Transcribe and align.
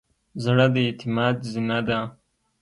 زړه 0.43 0.65
د 0.73 0.75
اعتماد 0.87 1.35
زینه 1.51 1.79
ده. 1.87 1.99